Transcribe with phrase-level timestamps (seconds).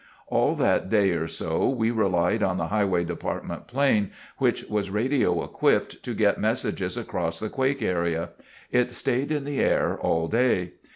[0.29, 4.89] "All that first day or so, we relied on the Highway Department plane, which was
[4.89, 8.29] radio equipped, to get messages across the quake area.
[8.71, 10.71] It stayed in the air all day.